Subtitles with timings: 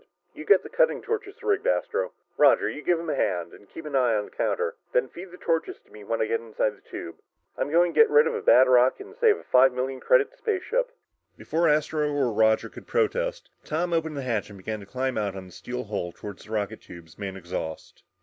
[0.33, 2.11] You get the cutting torches rigged, Astro.
[2.35, 4.75] Roger, you give him a hand and keep your eye on the counter.
[4.93, 7.17] Then feed the torches to me when I get inside the tube.
[7.55, 9.99] I'm going outside to get rid of a bad rocket and save a five million
[9.99, 10.89] credit spaceship!"
[11.37, 15.35] Before Astro or Roger could protest, Tom opened the hatch and began to climb out
[15.35, 18.01] on the steel hull toward the rocket tubes, main exhaust.